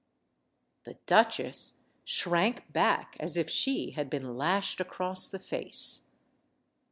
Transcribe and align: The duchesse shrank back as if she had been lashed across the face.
The 0.85 0.95
duchesse 1.05 1.73
shrank 2.05 2.73
back 2.73 3.15
as 3.19 3.37
if 3.37 3.51
she 3.51 3.91
had 3.91 4.09
been 4.09 4.35
lashed 4.35 4.81
across 4.81 5.29
the 5.29 5.37
face. 5.37 6.07